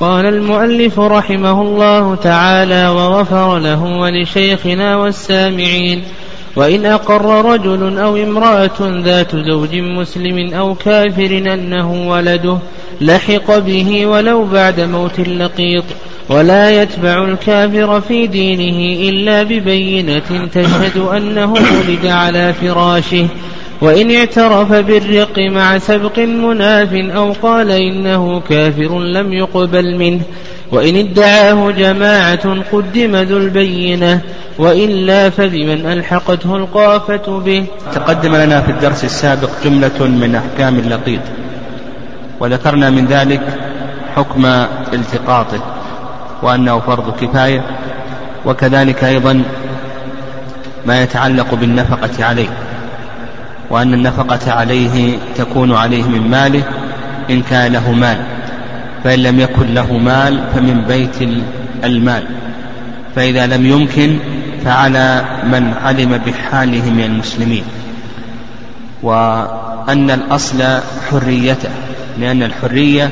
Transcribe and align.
قال 0.00 0.26
المؤلف 0.26 1.00
رحمه 1.00 1.62
الله 1.62 2.14
تعالى 2.14 2.88
وغفر 2.88 3.58
له 3.58 3.82
ولشيخنا 3.82 4.96
والسامعين 4.96 6.02
وإن 6.56 6.86
أقر 6.86 7.44
رجل 7.52 7.98
أو 7.98 8.16
امرأة 8.16 8.78
ذات 8.80 9.36
زوج 9.36 9.76
مسلم 9.76 10.54
أو 10.54 10.74
كافر 10.74 11.42
أنه 11.54 12.08
ولده 12.08 12.58
لحق 13.00 13.58
به 13.58 14.06
ولو 14.06 14.44
بعد 14.44 14.80
موت 14.80 15.18
اللقيط 15.18 15.84
ولا 16.28 16.82
يتبع 16.82 17.24
الكافر 17.24 18.00
في 18.00 18.26
دينه 18.26 19.08
إلا 19.08 19.42
ببينة 19.42 20.48
تشهد 20.54 20.96
أنه 20.98 21.52
ولد 21.52 22.06
على 22.06 22.52
فراشه. 22.52 23.26
وإن 23.80 24.16
اعترف 24.16 24.72
بالرق 24.72 25.38
مع 25.38 25.78
سبق 25.78 26.18
مناف 26.18 26.92
أو 26.92 27.32
قال 27.32 27.70
إنه 27.70 28.40
كافر 28.40 29.00
لم 29.00 29.32
يقبل 29.32 29.96
منه. 29.98 30.20
وإن 30.72 30.96
ادعاه 30.96 31.70
جماعة 31.70 32.62
قدم 32.72 33.16
ذو 33.16 33.36
البينة 33.36 34.20
وإلا 34.58 35.30
فبمن 35.30 35.86
ألحقته 35.86 36.56
القافة 36.56 37.38
به. 37.38 37.64
تقدم 37.94 38.36
لنا 38.36 38.60
في 38.60 38.70
الدرس 38.70 39.04
السابق 39.04 39.50
جملة 39.64 40.06
من 40.06 40.34
أحكام 40.34 40.78
اللقيط 40.78 41.20
وذكرنا 42.40 42.90
من 42.90 43.06
ذلك 43.06 43.42
حكم 44.16 44.46
التقاطه 44.92 45.60
وأنه 46.42 46.78
فرض 46.78 47.14
كفاية 47.20 47.62
وكذلك 48.46 49.04
أيضا 49.04 49.42
ما 50.86 51.02
يتعلق 51.02 51.54
بالنفقة 51.54 52.24
عليه. 52.24 52.48
وأن 53.70 53.94
النفقة 53.94 54.52
عليه 54.52 55.18
تكون 55.36 55.74
عليه 55.74 56.02
من 56.02 56.30
ماله 56.30 56.62
إن 57.30 57.42
كان 57.42 57.72
له 57.72 57.92
مال. 57.92 58.18
فإن 59.04 59.18
لم 59.18 59.40
يكن 59.40 59.74
له 59.74 59.98
مال 59.98 60.44
فمن 60.54 60.84
بيت 60.88 61.28
المال. 61.84 62.24
فإذا 63.16 63.46
لم 63.46 63.66
يمكن 63.66 64.18
فعلى 64.64 65.24
من 65.44 65.74
علم 65.84 66.20
بحاله 66.26 66.90
من 66.90 67.04
المسلمين. 67.04 67.64
وأن 69.02 70.10
الأصل 70.10 70.80
حريته 71.10 71.70
لأن 72.18 72.42
الحرية 72.42 73.10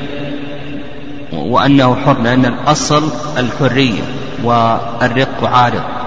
وأنه 1.33 1.95
حر 2.05 2.21
لأن 2.21 2.45
الأصل 2.45 3.09
الحرية 3.37 4.01
والرق 4.43 5.43
عارض. 5.43 6.04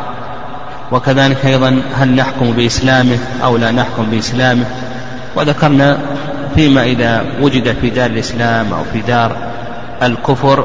وكذلك 0.92 1.47
أيضا 1.47 1.83
هل 1.94 2.14
نحكم 2.14 2.53
بإسلامه 2.53 3.19
أو 3.44 3.56
لا 3.56 3.70
نحكم 3.70 4.05
بإسلامه؟ 4.11 4.64
وذكرنا 5.36 5.98
فيما 6.55 6.83
إذا 6.84 7.25
وجد 7.42 7.77
في 7.81 7.91
دار 7.91 8.11
الإسلام 8.11 8.72
أو 8.72 8.84
في 8.92 9.00
دار 9.00 9.36
الكفر 10.03 10.64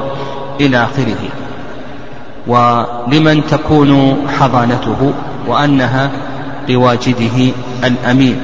إلى 0.60 0.84
آخره. 0.84 1.28
ولمن 2.46 3.46
تكون 3.50 4.16
حضانته 4.38 5.12
وأنها 5.46 6.10
لواجده 6.68 7.52
الأمين. 7.84 8.40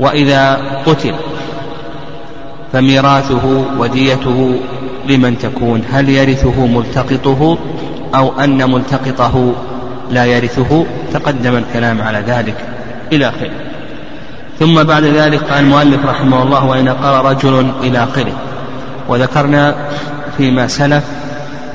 وإذا 0.00 0.60
قتل 0.86 1.14
فميراثه 2.72 3.64
وديته 3.78 4.60
لمن 5.08 5.38
تكون. 5.38 5.82
هل 5.92 6.08
يرثه 6.08 6.66
ملتقطه 6.66 7.58
أو 8.14 8.40
أن 8.40 8.70
ملتقطه 8.70 9.54
لا 10.10 10.24
يرثه 10.24 10.86
تقدم 11.12 11.56
الكلام 11.56 12.02
على 12.02 12.18
ذلك 12.26 12.54
إلى 13.12 13.28
آخره. 13.28 13.50
ثم 14.58 14.82
بعد 14.82 15.04
ذلك 15.04 15.42
قال 15.42 15.64
المؤلف 15.64 16.06
رحمه 16.06 16.42
الله 16.42 16.64
وإن 16.64 16.88
قال 16.88 17.24
رجل 17.24 17.70
إلى 17.82 18.04
آخره. 18.04 18.32
وذكرنا 19.08 19.74
فيما 20.36 20.68
سلف 20.68 21.04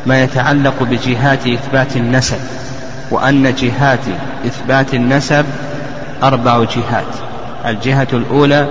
ما 0.05 0.23
يتعلق 0.23 0.83
بجهات 0.83 1.47
إثبات 1.47 1.95
النسب 1.95 2.37
وأن 3.11 3.55
جهات 3.55 3.99
إثبات 4.45 4.93
النسب 4.93 5.45
أربع 6.23 6.63
جهات 6.63 7.05
الجهة 7.65 8.07
الأولى 8.13 8.67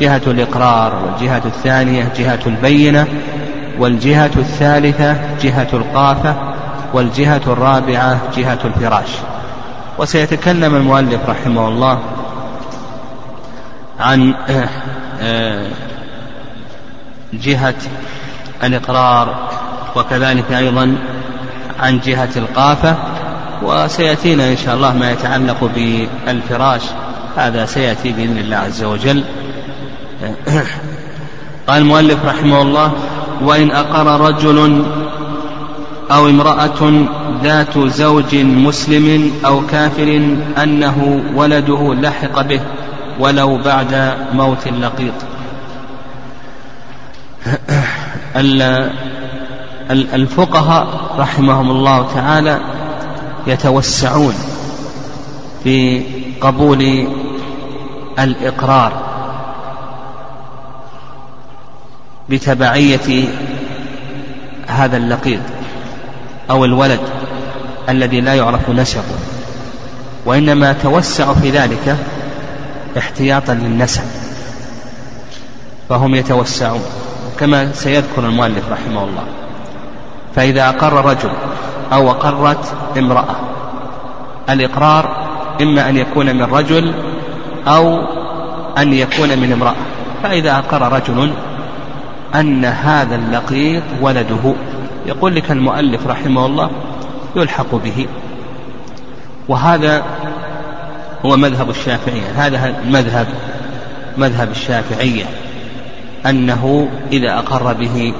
جهة 0.00 0.20
الإقرار 0.26 1.04
والجهة 1.04 1.42
الثانية 1.44 2.08
جهة 2.18 2.38
البينة 2.46 3.06
والجهة 3.78 4.30
الثالثة 4.36 5.16
جهة 5.42 5.68
القافة 5.72 6.51
والجهة 6.94 7.40
الرابعة 7.46 8.20
جهة 8.36 8.58
الفراش. 8.64 9.08
وسيتكلم 9.98 10.74
المؤلف 10.74 11.20
رحمه 11.28 11.68
الله 11.68 11.98
عن 14.00 14.34
آه، 14.48 14.68
آه، 15.20 15.70
جهة 17.32 17.74
الإقرار 18.64 19.50
وكذلك 19.96 20.52
أيضا 20.52 20.96
عن 21.80 22.00
جهة 22.00 22.30
القافة. 22.36 22.96
وسيأتينا 23.62 24.50
إن 24.50 24.56
شاء 24.56 24.74
الله 24.74 24.92
ما 24.96 25.12
يتعلق 25.12 25.70
بالفراش. 25.74 26.82
هذا 27.36 27.66
سيأتي 27.66 28.12
بإذن 28.12 28.38
الله 28.38 28.56
عز 28.56 28.84
وجل. 28.84 29.24
قال 31.68 31.82
المؤلف 31.82 32.24
رحمه 32.24 32.62
الله 32.62 32.92
وإن 33.42 33.70
أقر 33.70 34.20
رجل 34.20 34.84
أو 36.12 36.28
امرأة 36.28 37.06
ذات 37.42 37.78
زوج 37.78 38.36
مسلم 38.36 39.32
أو 39.46 39.66
كافر 39.66 40.36
أنه 40.62 41.22
ولده 41.34 41.94
لحق 41.94 42.42
به 42.42 42.60
ولو 43.20 43.56
بعد 43.58 44.16
موت 44.32 44.66
اللقيط 44.66 45.14
الفقهاء 49.90 50.86
رحمهم 51.18 51.70
الله 51.70 52.06
تعالى 52.14 52.60
يتوسعون 53.46 54.34
في 55.64 56.02
قبول 56.40 57.08
الإقرار 58.18 58.92
بتبعية 62.28 63.28
هذا 64.66 64.96
اللقيط. 64.96 65.40
أو 66.52 66.64
الولد 66.64 67.00
الذي 67.88 68.20
لا 68.20 68.34
يعرف 68.34 68.70
نسبه 68.70 69.02
وإنما 70.26 70.72
توسع 70.72 71.32
في 71.32 71.50
ذلك 71.50 71.96
احتياطا 72.98 73.54
للنسب 73.54 74.02
فهم 75.88 76.14
يتوسعون. 76.14 76.82
كما 77.40 77.72
سيذكر 77.72 78.24
المؤلف 78.24 78.72
رحمه 78.72 79.04
الله 79.04 79.24
فإذا 80.36 80.68
أقر 80.68 81.04
رجل 81.04 81.30
أو 81.92 82.10
أقرت 82.10 82.74
امرأة 82.98 83.36
الإقرار 84.50 85.16
إما 85.62 85.88
أن 85.88 85.96
يكون 85.96 86.36
من 86.36 86.42
رجل 86.42 86.94
أو 87.66 87.98
أن 88.78 88.92
يكون 88.92 89.38
من 89.38 89.52
امرأة 89.52 89.74
فإذا 90.22 90.58
أقر 90.58 90.92
رجل 90.92 91.32
أن 92.34 92.64
هذا 92.64 93.14
اللقيط 93.14 93.82
ولده. 94.00 94.54
يقول 95.06 95.34
لك 95.34 95.50
المؤلف 95.50 96.06
رحمه 96.06 96.46
الله 96.46 96.70
يلحق 97.36 97.74
به. 97.74 98.06
وهذا 99.48 100.04
هو 101.24 101.36
مذهب 101.36 101.70
الشافعية. 101.70 102.46
هذا 102.46 102.74
مذهب 102.84 103.26
مذهب 104.16 104.50
الشافعية. 104.50 105.24
أنه 106.26 106.88
إذا 107.12 107.38
أقر 107.38 107.72
به 107.72 108.14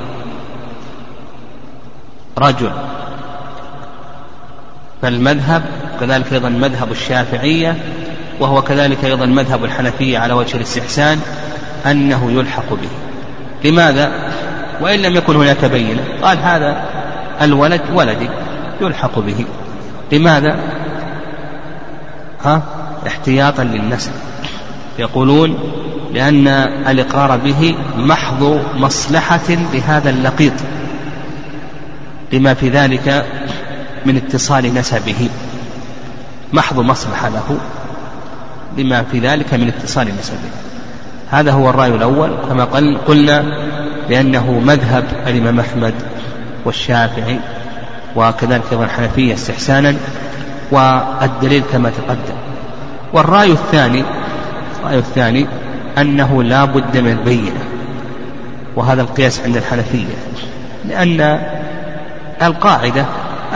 رجل. 2.38 2.72
فالمذهب 5.02 5.62
كذلك 6.00 6.32
أيضا 6.32 6.48
مذهب 6.48 6.90
الشافعية 6.90 7.76
وهو 8.40 8.62
كذلك 8.62 9.04
أيضا 9.04 9.26
مذهب 9.26 9.64
الحنفية 9.64 10.18
على 10.18 10.32
وجه 10.32 10.56
الاستحسان 10.56 11.20
أنه 11.86 12.30
يلحق 12.30 12.70
به. 12.70 12.88
لماذا؟ 13.64 14.31
وإن 14.82 14.98
لم 14.98 15.16
يكن 15.16 15.36
هناك 15.36 15.64
بينة. 15.64 16.02
قال 16.22 16.38
هذا 16.38 16.84
الولد 17.42 17.80
ولدي 17.94 18.28
يلحق 18.80 19.18
به. 19.18 19.44
لماذا؟ 20.12 20.56
ها؟ 22.44 22.62
احتياطا 23.06 23.64
للنسل. 23.64 24.10
يقولون 24.98 25.58
لأن 26.14 26.48
الإقرار 26.88 27.36
به 27.36 27.74
محض 27.96 28.60
مصلحة 28.74 29.48
لهذا 29.48 30.10
اللقيط. 30.10 30.52
لما 32.32 32.54
في 32.54 32.68
ذلك 32.68 33.26
من 34.06 34.16
اتصال 34.16 34.74
نسبه. 34.74 35.28
محض 36.52 36.78
مصلحة 36.78 37.28
له. 37.28 37.58
لما 38.78 39.02
في 39.02 39.18
ذلك 39.18 39.54
من 39.54 39.68
اتصال 39.68 40.08
نسبه. 40.20 40.71
هذا 41.32 41.52
هو 41.52 41.70
الرأي 41.70 41.94
الأول 41.94 42.30
كما 42.48 42.64
قلنا 43.06 43.44
لأنه 44.10 44.50
مذهب 44.66 45.04
الإمام 45.26 45.60
أحمد 45.60 45.94
والشافعي 46.64 47.38
وكذلك 48.16 48.62
أيضا 48.72 48.84
الحنفية 48.84 49.34
استحسانا 49.34 49.94
والدليل 50.70 51.62
كما 51.72 51.90
تقدم. 51.90 52.36
والرأي 53.12 53.52
الثاني 53.52 54.04
الرأي 54.80 54.98
الثاني 54.98 55.46
أنه 55.98 56.42
لا 56.42 56.64
بد 56.64 56.96
من 56.96 57.10
البينة 57.10 57.64
وهذا 58.76 59.02
القياس 59.02 59.40
عند 59.40 59.56
الحنفية 59.56 60.14
لأن 60.88 61.40
القاعدة 62.42 63.04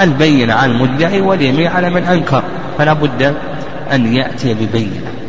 البين 0.00 0.50
على 0.50 0.73
المدعي 0.73 1.20
واليمين 1.20 1.67
على 1.67 1.90
من 1.90 2.02
أنكر 2.05 2.43
فلا 2.78 2.93
بد 2.93 3.34
أن 3.93 4.14
يأتي 4.14 4.55
ببينة. 4.55 5.25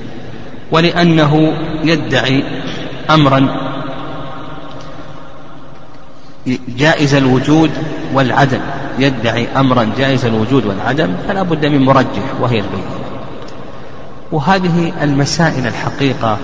ولأنه 0.71 1.53
يدعي 1.83 2.43
أمرا. 3.09 3.67
جائز 6.77 7.15
الوجود 7.15 7.71
والعدم. 8.13 8.59
يدعي 8.99 9.47
أمرا 9.57 9.89
جائز 9.97 10.25
الوجود 10.25 10.65
والعدم 10.65 11.09
فلا 11.27 11.43
بد 11.43 11.65
من 11.65 11.81
مرجح 11.81 12.41
وهي 12.41 12.59
البينة. 12.59 12.97
وهذه 14.31 14.93
المسائل 15.03 15.67
الحقيقة 15.67 16.37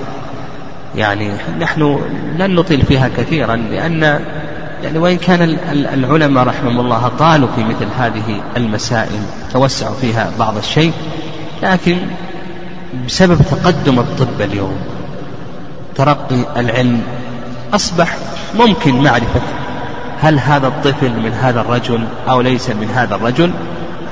يعني 0.96 1.32
نحن 1.60 2.00
لن 2.38 2.56
نطيل 2.56 2.82
فيها 2.82 3.10
كثيرا 3.18 3.56
لأن 3.56 4.20
يعني 4.84 4.98
وإن 4.98 5.18
كان 5.18 5.58
العلماء 5.94 6.44
رحمهم 6.44 6.80
الله 6.80 7.08
طالوا 7.20 7.48
في 7.56 7.64
مثل 7.64 7.88
هذه 7.98 8.42
المسائل 8.58 9.22
توسعوا 9.54 9.96
فيها 9.96 10.32
بعض 10.40 10.58
الشيء 10.58 10.92
لكن 11.64 11.98
بسبب 13.08 13.42
تقدم 13.42 14.00
الطب 14.00 14.42
اليوم. 14.42 14.78
ترقي 15.96 16.60
العلم 16.60 17.02
أصبح 17.74 18.18
ممكن 18.56 19.04
معرفة. 19.04 19.42
هل 20.22 20.40
هذا 20.40 20.68
الطفل 20.68 21.10
من 21.10 21.34
هذا 21.34 21.62
الرجل 21.62 22.08
أو 22.30 22.42
ليس 22.42 22.70
من 22.70 22.92
هذا 22.96 23.16
الرجل؟ 23.16 23.52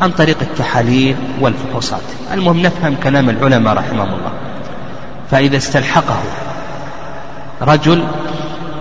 عن 0.01 0.11
طريق 0.11 0.37
التحاليل 0.41 1.15
والفحوصات. 1.41 2.01
المهم 2.33 2.61
نفهم 2.61 2.95
كلام 3.03 3.29
العلماء 3.29 3.73
رحمهم 3.73 4.07
الله. 4.07 4.31
فإذا 5.31 5.57
استلحقه 5.57 6.19
رجل 7.61 8.03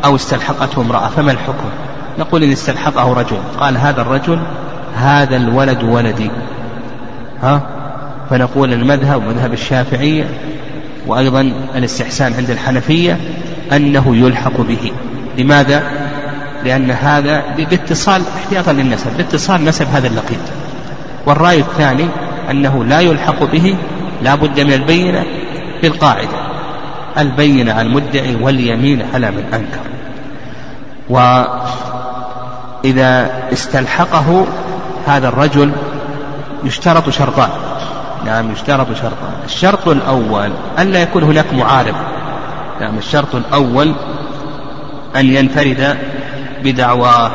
أو 0.05 0.17
استلحقته 0.17 0.83
امرأة 0.83 1.09
فما 1.09 1.33
الحكم؟ 1.33 1.71
نقول 2.19 2.43
إن 2.43 2.53
استلحقه 2.53 3.13
رجل. 3.13 3.39
قال 3.61 3.77
هذا 3.77 4.03
الرجل 4.03 4.41
هذا 4.97 5.37
الولد 5.37 5.83
ولدي. 5.83 6.31
ها؟ 7.43 7.61
فنقول 8.31 8.73
المذهب 8.73 9.23
مذهب 9.23 9.53
الشافعية 9.53 10.25
وأيضا 11.07 11.53
الاستحسان 11.75 12.35
عند 12.35 12.51
الحنفية 12.51 13.19
أنه 13.73 14.17
يلحق 14.17 14.61
به. 14.61 14.93
لماذا؟ 15.39 15.83
لأن 16.65 16.91
هذا 16.91 17.45
باتصال 17.71 18.23
احتياطا 18.37 18.73
للنسب 18.73 19.17
باتصال 19.17 19.65
نسب 19.65 19.87
هذا 19.93 20.07
اللقيط. 20.07 20.39
والرأي 21.27 21.59
الثاني 21.59 22.07
أنه 22.51 22.85
لا 22.85 23.01
يلحق 23.01 23.45
به 23.45 23.77
لا 24.23 24.35
بد 24.35 24.61
من 24.61 24.73
البينة 24.73 25.25
بالقاعدة 25.83 26.51
البينة 27.19 27.73
على 27.73 27.89
المدعي 27.89 28.37
واليمين 28.41 29.03
على 29.15 29.31
من 29.31 29.45
أنكر. 29.55 29.81
وإذا 32.85 33.31
استلحقه 33.53 34.47
هذا 35.07 35.29
الرجل 35.29 35.73
يشترط 36.65 37.11
شرطان. 37.11 37.51
نعم 38.25 38.53
يشترط 38.53 38.87
شرطان 38.93 39.35
الشرط 39.45 39.89
الأول 39.89 40.51
ألا 40.79 41.03
يكون 41.03 41.23
هناك 41.23 41.55
معارض. 41.55 41.95
نعم 42.81 42.99
الشرط 42.99 43.35
الأول 43.35 43.95
أن 45.17 45.27
ينفرد 45.35 45.97
بدعواه. 46.65 47.31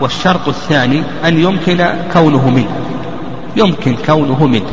والشرط 0.00 0.48
الثاني 0.48 1.02
أن 1.24 1.38
يمكن 1.38 1.86
كونه 2.12 2.50
منه. 2.50 2.80
يمكن 3.56 3.96
كونه 4.06 4.46
منه. 4.46 4.70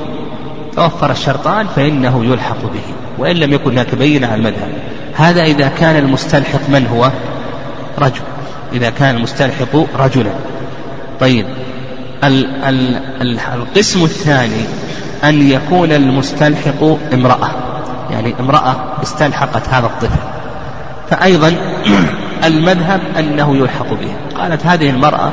توفر 0.76 1.12
الشرطان 1.12 1.68
فإنه 1.68 2.26
يلحق 2.26 2.62
به. 2.62 2.94
وإن 3.18 3.36
لم 3.36 3.54
يكن 3.54 3.72
هناك 3.72 3.96
بينة 3.96 4.28
على 4.28 4.36
المذهب. 4.36 4.70
هذا 5.16 5.44
إذا 5.44 5.68
كان 5.68 5.96
المستلحق 5.96 6.70
من 6.70 6.88
هو؟ 6.88 7.12
رجل. 8.00 8.22
إذا 8.74 8.90
كان 8.90 9.16
المستلحق 9.16 9.76
رجلا. 10.00 10.32
طيب. 11.20 11.46
ال 12.24 12.46
ال 12.66 12.96
ال 13.22 13.40
القسم 13.40 14.04
الثاني 14.04 14.66
أن 15.24 15.50
يكون 15.50 15.92
المستلحق 15.92 16.84
امرأة. 17.14 17.50
يعني 18.12 18.34
امرأة 18.40 18.76
استلحقت 19.04 19.70
هذا 19.70 19.86
الطفل. 19.86 20.20
فأيضا 21.10 21.54
المذهب 22.48 23.02
أنه 23.20 23.58
يلحق 23.58 23.90
به 23.90 24.40
قالت 24.42 24.66
هذه 24.66 24.90
المرأة 24.90 25.32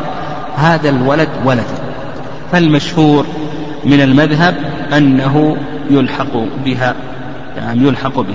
هذا 0.57 0.89
الولد 0.89 1.29
ولد. 1.45 1.67
فالمشهور 2.53 3.27
من 3.85 4.01
المذهب 4.01 4.57
أنه 4.97 5.57
يلحق 5.91 6.37
بها. 6.65 6.95
يعني 7.57 7.89
يلحق 7.89 8.21
به 8.21 8.35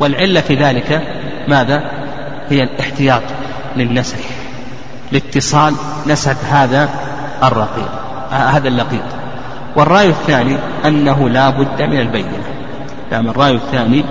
والعلة 0.00 0.40
في 0.40 0.54
ذلك 0.54 1.02
ماذا؟ 1.48 1.82
هي 2.50 2.62
الاحتياط 2.62 3.22
للنسب 3.76 4.18
لاتصال 5.12 5.74
نسب 6.06 6.36
هذا 6.50 6.88
الرقيق 7.42 7.90
آه 8.32 8.34
هذا 8.34 8.68
اللقيط. 8.68 9.17
والرأي 9.78 10.08
الثاني 10.08 10.56
أنه 10.86 11.28
لا 11.28 11.50
بد 11.50 11.82
من 11.82 12.00
البينة. 12.00 12.42
نعم 13.12 13.28
الرأي 13.28 13.54
الثاني 13.54 14.04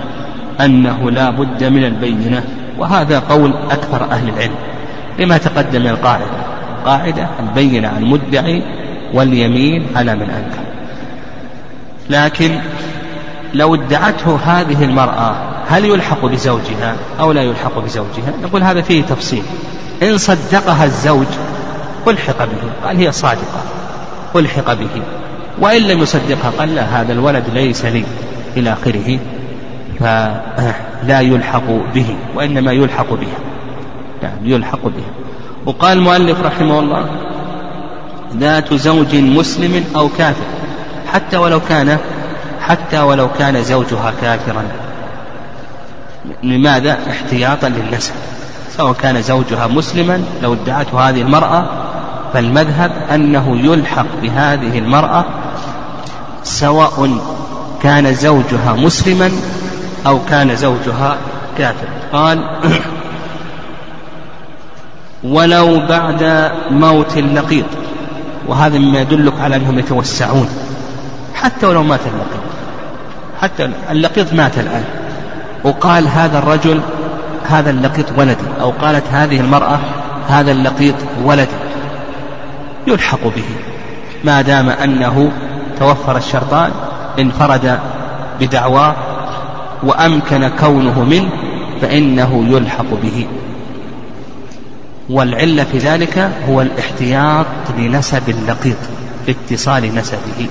أنه 0.60 1.10
لا 1.10 1.30
بد 1.30 1.64
من 1.64 1.84
البينة 1.84 2.44
وهذا 2.78 3.18
قول 3.18 3.54
أكثر 3.70 4.04
أهل 4.10 4.28
العلم 4.28 4.54
لما 5.18 5.38
تقدم 5.38 5.80
من 5.80 5.86
القاعدة. 5.86 6.24
قاعدة 6.84 7.28
البينة 7.40 7.88
على 7.88 7.98
المدعي 7.98 8.62
واليمين 9.14 9.86
على 9.96 10.14
من 10.14 10.30
أنكر. 10.30 10.62
لكن 12.10 12.58
لو 13.54 13.74
ادعته 13.74 14.38
هذه 14.44 14.84
المرأة 14.84 15.36
هل 15.68 15.84
يلحق 15.84 16.26
بزوجها 16.26 16.96
أو 17.20 17.32
لا 17.32 17.42
يلحق 17.42 17.78
بزوجها؟ 17.78 18.32
نقول 18.42 18.62
هذا 18.62 18.82
فيه 18.82 19.02
تفصيل. 19.02 19.42
إن 20.02 20.18
صدقها 20.18 20.84
الزوج 20.84 21.26
ألحق 22.08 22.38
به 22.38 22.86
قال 22.88 22.96
هي 22.96 23.12
صادقة 23.12 23.62
ألحق 24.36 24.74
به. 24.74 25.02
وإن 25.60 25.82
لم 25.82 26.02
يصدقها 26.02 26.52
قال 26.58 26.74
لا 26.74 26.82
هذا 26.82 27.12
الولد 27.12 27.44
ليس 27.54 27.84
لي 27.84 28.04
إلى 28.56 28.72
آخره 28.72 29.18
فلا 30.00 31.20
يلحق 31.20 31.66
به 31.94 32.16
وإنما 32.34 32.72
يلحق 32.72 33.10
بها 33.10 33.38
يعني 34.22 34.50
يلحق 34.50 34.82
بها. 34.82 35.10
وقال 35.66 35.98
المؤلف 35.98 36.40
رحمه 36.40 36.80
الله 36.80 37.06
ذات 38.36 38.74
زوج 38.74 39.16
مسلم 39.16 39.84
أو 39.96 40.08
كافر 40.08 40.44
حتى 41.12 41.36
ولو 41.36 41.60
كان 41.68 41.98
حتى 42.60 43.00
ولو 43.00 43.28
كان 43.38 43.62
زوجها 43.62 44.12
كافرا. 44.22 44.62
لماذا؟ 46.42 46.98
احتياطا 47.10 47.68
للنسب. 47.68 48.12
سواء 48.76 48.92
كان 48.92 49.22
زوجها 49.22 49.66
مسلما 49.66 50.22
لو 50.42 50.52
ادعته 50.52 51.08
هذه 51.08 51.22
المرأة 51.22 51.64
فالمذهب 52.34 52.90
أنه 53.14 53.58
يلحق 53.64 54.06
بهذه 54.22 54.78
المرأة 54.78 55.24
سواء 56.48 57.18
كان 57.82 58.14
زوجها 58.14 58.72
مسلما 58.72 59.30
أو 60.06 60.18
كان 60.30 60.56
زوجها 60.56 61.16
كافر. 61.58 61.88
قال 62.12 62.44
ولو 65.24 65.86
بعد 65.88 66.50
موت 66.70 67.16
اللقيط. 67.16 67.64
وهذا 68.48 68.78
مما 68.78 69.00
يدلك 69.00 69.40
على 69.40 69.56
أنهم 69.56 69.78
يتوسعون. 69.78 70.48
حتى 71.34 71.66
ولو 71.66 71.82
مات 71.82 72.00
اللقيط. 72.00 72.42
حتى 73.40 73.70
اللقيط 73.90 74.32
مات 74.32 74.58
الآن. 74.58 74.84
وقال 75.64 76.08
هذا 76.08 76.38
الرجل 76.38 76.80
هذا 77.48 77.70
اللقيط 77.70 78.06
ولدي 78.16 78.44
أو 78.60 78.70
قالت 78.70 79.04
هذه 79.12 79.40
المرأة 79.40 79.78
هذا 80.28 80.52
اللقيط 80.52 80.94
ولدي 81.24 81.58
يلحق 82.86 83.22
به. 83.36 83.44
ما 84.24 84.42
دام 84.42 84.68
أنه 84.68 85.32
توفر 85.78 86.16
الشرطان 86.16 86.70
انفرد 87.18 87.78
بدعواه 88.40 88.94
وأمكن 89.82 90.48
كونه 90.48 91.04
منه 91.04 91.30
فإنه 91.80 92.44
يلحق 92.48 92.94
به. 93.02 93.26
والعلة 95.10 95.64
في 95.64 95.78
ذلك 95.78 96.30
هو 96.48 96.62
الاحتياط 96.62 97.46
لنسب 97.78 98.28
اللقيط 98.28 98.76
لاتصال 99.28 99.94
نسبه. 99.94 100.48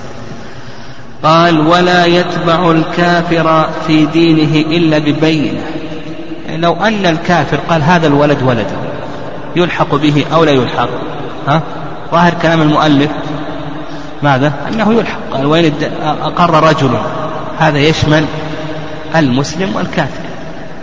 قال 1.22 1.66
ولا 1.66 2.06
يتبع 2.06 2.70
الكافر 2.70 3.68
في 3.86 4.06
دينه 4.06 4.76
إلا 4.76 4.98
ببينة. 4.98 5.60
يعني 6.46 6.60
لو 6.60 6.74
أن 6.74 7.06
الكافر 7.06 7.56
قال 7.56 7.82
هذا 7.82 8.06
الولد 8.06 8.42
ولدي 8.42 8.74
يلحق 9.56 9.94
به 9.94 10.24
أو 10.32 10.44
لا 10.44 10.50
يلحق؟ 10.50 10.88
ها؟ 11.48 11.62
ظاهر 12.12 12.34
كلام 12.42 12.62
المؤلف 12.62 13.10
ماذا؟ 14.22 14.52
أنه 14.68 14.94
يلحق. 14.94 15.18
قال 15.32 15.46
وين 15.46 15.72
أقر 16.02 16.68
رجل 16.68 16.98
هذا 17.58 17.78
يشمل 17.78 18.24
المسلم 19.16 19.76
والكافر. 19.76 20.22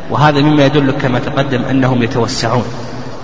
وهذا 0.10 0.42
مما 0.42 0.66
يدل 0.66 0.92
كما 0.92 1.20
تقدم 1.20 1.62
أنهم 1.72 2.04
يتوسعون. 2.04 2.66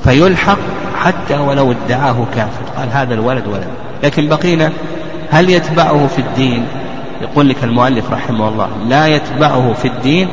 فيلحق 0.04 0.58
حتى 1.00 1.38
ولو 1.38 1.72
ادعاه 1.72 2.26
كافر. 2.36 2.64
قال 2.78 2.90
هذا 2.92 3.14
الولد 3.14 3.48
ولد. 3.48 3.68
لكن 4.04 4.28
بقينا 4.28 4.72
هل 5.32 5.50
يتبعه 5.50 6.08
في 6.08 6.20
الدين؟ 6.20 6.66
يقول 7.22 7.50
لك 7.50 7.64
المؤلف 7.64 8.12
رحمه 8.12 8.48
الله 8.48 8.70
لا 8.90 9.08
يتبعه 9.08 9.74
في 9.74 9.88
الدين 9.88 10.28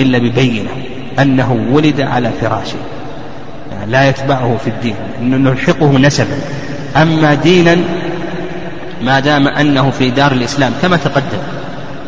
إلا 0.00 0.18
ببينة 0.18 0.70
أنه 1.18 1.66
ولد 1.72 2.00
على 2.00 2.30
فراشه. 2.40 2.78
لا 3.86 4.08
يتبعه 4.08 4.56
في 4.64 4.70
الدين. 4.70 4.94
نلحقه 5.20 5.98
نسبا. 5.98 6.38
أما 6.96 7.34
دينا 7.34 7.76
ما 9.04 9.20
دام 9.20 9.48
أنه 9.48 9.90
في 9.90 10.10
دار 10.10 10.32
الإسلام 10.32 10.72
كما 10.82 10.96
تقدم 10.96 11.42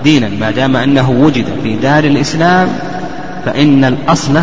دينا 0.04 0.28
ما 0.28 0.50
دام 0.50 0.76
أنه 0.76 1.10
وجد 1.10 1.44
في 1.62 1.76
دار 1.76 2.04
الإسلام 2.04 2.68
فإن 3.44 3.84
الأصل 3.84 4.42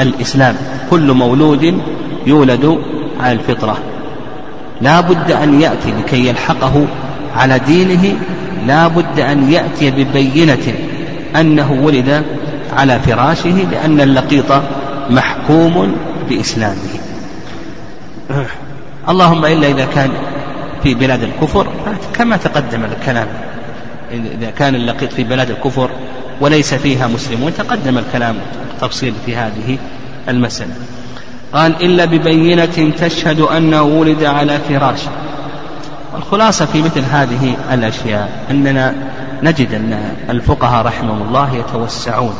الإسلام. 0.00 0.54
كل 0.90 1.12
مولود 1.12 1.80
يولد 2.26 2.78
على 3.20 3.32
الفطرة. 3.32 3.78
لا 4.80 5.00
بد 5.00 5.30
أن 5.30 5.60
يأتي 5.60 5.92
لكي 5.98 6.28
يلحقه 6.28 6.86
على 7.36 7.58
دينه 7.58 8.18
لا 8.66 8.88
بد 8.88 9.20
أن 9.20 9.52
يأتي 9.52 9.90
ببينة 9.90 10.74
أنه 11.36 11.72
ولد 11.72 12.22
على 12.76 12.98
فراشه 12.98 13.66
لأن 13.70 14.00
اللقيط 14.00 14.62
محكوم 15.10 15.96
بإسلامه. 16.28 17.00
اللهم 19.08 19.44
إلا 19.44 19.68
إذا 19.68 19.84
كان 19.94 20.10
في 20.82 20.94
بلاد 20.94 21.22
الكفر؟ 21.22 21.66
كما 22.14 22.36
تقدم 22.36 22.84
الكلام. 22.84 23.26
إذا 24.12 24.50
كان 24.50 24.74
اللقيط 24.74 25.12
في 25.12 25.24
بلاد 25.24 25.50
الكفر 25.50 25.90
وليس 26.40 26.74
فيها 26.74 27.06
مسلمون 27.06 27.54
تقدم 27.54 27.98
الكلام 27.98 28.36
تفصيل 28.80 29.14
في 29.26 29.36
هذه 29.36 29.78
المسألة. 30.28 30.74
قال 31.52 31.84
إلا 31.84 32.04
ببينة 32.04 32.92
تشهد 33.00 33.40
أنه 33.40 33.82
ولد 33.82 34.24
على 34.24 34.58
فراشه 34.68 35.10
الخلاصة 36.16 36.66
في 36.66 36.82
مثل 36.82 37.00
هذه 37.00 37.56
الأشياء 37.72 38.46
أننا 38.50 38.94
نجد 39.42 39.74
أن 39.74 40.14
الفقهاء 40.30 40.86
رحمهم 40.86 41.22
الله 41.22 41.54
يتوسعون. 41.54 42.34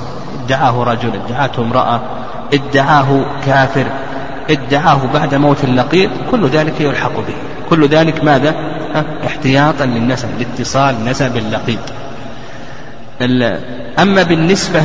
ادعاه 0.44 0.84
رجل 0.84 1.10
ادعاته 1.26 1.62
امرأة 1.62 2.00
ادعاه 2.54 3.24
كافر 3.46 3.86
ادعاه 4.50 5.00
بعد 5.14 5.34
موت 5.34 5.64
اللقيط 5.64 6.10
كل 6.30 6.48
ذلك 6.48 6.80
يلحق 6.80 7.16
به. 7.16 7.34
كل 7.70 7.88
ذلك 7.88 8.24
ماذا؟ 8.24 8.54
احتياطا 9.26 9.86
للنسب 9.86 10.28
لاتصال 10.38 11.04
نسب 11.04 11.36
اللقيط. 11.36 11.78
أما 13.98 14.22
بالنسبة 14.22 14.82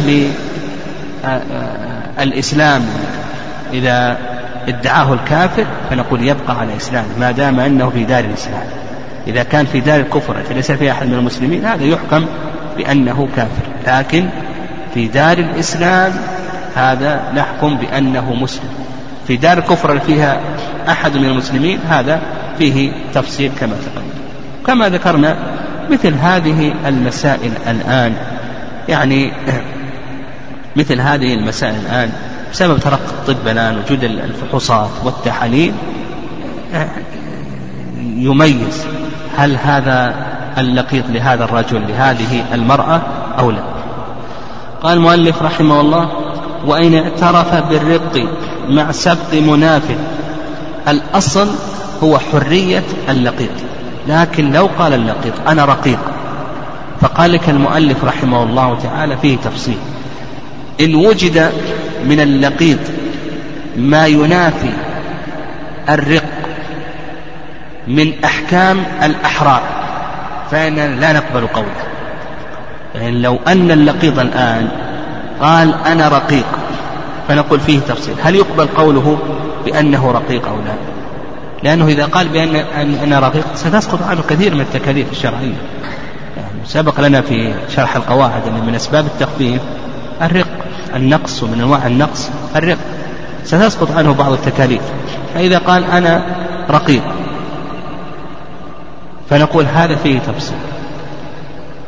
للإسلام 2.19 2.85
إذا 3.73 4.17
ادعاه 4.67 5.13
الكافر 5.13 5.65
فنقول 5.89 6.27
يبقى 6.27 6.59
على 6.59 6.77
إسلامه 6.77 7.07
ما 7.19 7.31
دام 7.31 7.59
أنه 7.59 7.89
في 7.89 8.03
دار 8.03 8.23
الإسلام. 8.23 8.63
إذا 9.27 9.43
كان 9.43 9.65
في 9.65 9.79
دار 9.79 9.99
الكفر 9.99 10.35
ليس 10.51 10.71
فيها 10.71 10.91
أحد 10.91 11.07
من 11.07 11.13
المسلمين 11.13 11.65
هذا 11.65 11.83
يحكم 11.83 12.25
بأنه 12.77 13.27
كافر. 13.35 13.63
لكن 13.87 14.29
في 14.93 15.07
دار 15.07 15.37
الإسلام 15.37 16.13
هذا 16.75 17.21
نحكم 17.35 17.77
بأنه 17.77 18.33
مسلم. 18.33 18.69
في 19.27 19.37
دار 19.37 19.57
الكفر 19.57 19.99
فيها 19.99 20.39
أحد 20.89 21.17
من 21.17 21.25
المسلمين؟ 21.25 21.79
هذا 21.89 22.21
فيه 22.57 22.91
تفصيل 23.13 23.51
كما 23.59 23.75
تقدم. 23.85 24.25
كما 24.67 24.89
ذكرنا 24.89 25.37
مثل 25.89 26.13
هذه 26.13 26.73
المسائل 26.87 27.51
الآن 27.67 28.13
يعني 28.89 29.31
مثل 30.79 31.01
هذه 31.01 31.33
المسائل 31.33 31.75
الآن 31.75 32.11
بسبب 32.51 32.79
ترقي 32.79 32.95
الطب 32.95 33.47
الآن 33.47 33.77
وجود 33.77 34.03
الفحوصات 34.03 34.89
والتحاليل 35.03 35.73
يميز 38.27 38.85
هل 39.37 39.55
هذا 39.55 40.15
اللقيط 40.57 41.03
لهذا 41.09 41.43
الرجل 41.43 41.87
لهذه 41.87 42.45
المرأة 42.53 43.01
أو 43.39 43.51
لا. 43.51 43.63
قال 44.83 44.97
المؤلف 44.97 45.43
رحمه 45.43 45.81
الله 45.81 46.09
وإن 46.65 46.95
اعترف 46.95 47.55
بالرق 47.69 48.27
مع 48.69 48.91
سبق 48.91 49.33
مناف 49.33 49.83
الأصل 50.87 51.47
هو 52.03 52.19
حرية 52.19 52.83
اللقيط. 53.09 53.49
لكن 54.07 54.51
لو 54.51 54.69
قال 54.79 54.93
اللقيط 54.93 55.33
أنا 55.47 55.65
رقيق. 55.65 55.99
فقال 57.01 57.31
لك 57.31 57.49
المؤلف 57.49 58.05
رحمه 58.05 58.43
الله 58.43 58.79
تعالى 58.83 59.17
فيه 59.17 59.37
تفصيل. 59.37 59.77
إن 60.81 60.95
وجد 60.95 61.51
من 62.05 62.19
اللقيط 62.19 62.79
ما 63.77 64.07
ينافي 64.07 64.73
الرق 65.89 66.23
من 67.87 68.23
أحكام 68.25 68.83
الأحرار 69.03 69.61
فإننا 70.51 70.99
لا 70.99 71.13
نقبل 71.13 71.47
قوله. 71.47 71.85
يعني 72.95 73.21
لو 73.21 73.39
أن 73.47 73.71
اللقيط 73.71 74.19
الآن 74.19 74.69
قال 75.41 75.73
أنا 75.85 76.07
رقيق 76.07 76.45
فنقول 77.27 77.59
فيه 77.59 77.79
تفصيل. 77.79 78.15
هل 78.23 78.35
يقبل 78.35 78.67
قوله؟ 78.67 79.17
بأنه 79.65 80.11
رقيق 80.11 80.47
أو 80.47 80.55
لا. 80.55 80.73
لأنه 81.63 81.87
إذا 81.87 82.05
قال 82.05 82.27
بأن 82.27 82.55
أنا 83.03 83.19
رقيق 83.19 83.45
ستسقط 83.55 84.03
عنه 84.03 84.21
كثير 84.29 84.55
من 84.55 84.61
التكاليف 84.61 85.11
الشرعية. 85.11 85.55
يعني 86.37 86.65
سبق 86.65 86.99
لنا 86.99 87.21
في 87.21 87.53
شرح 87.75 87.95
القواعد 87.95 88.47
أن 88.47 88.65
من 88.67 88.75
أسباب 88.75 89.05
التخفيف 89.05 89.61
الرق 90.21 90.47
النقص 90.95 91.43
ومن 91.43 91.61
أنواع 91.61 91.87
النقص 91.87 92.29
الرق. 92.55 92.77
ستسقط 93.43 93.91
عنه 93.91 94.13
بعض 94.13 94.31
التكاليف. 94.31 94.81
فإذا 95.33 95.57
قال 95.57 95.83
أنا 95.83 96.25
رقيق 96.69 97.03
فنقول 99.29 99.65
هذا 99.65 99.95
فيه 99.95 100.19
تفصيل. 100.19 100.57